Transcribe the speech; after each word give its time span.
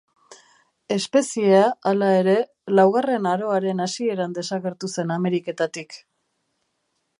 Espeziea, 0.95 1.59
hala 1.91 2.07
ere, 2.21 2.35
Laugarren 2.79 3.29
aroaren 3.33 3.85
hasieran 3.87 4.35
desagertu 4.41 4.91
zen 4.99 5.17
Ameriketatik. 5.19 5.97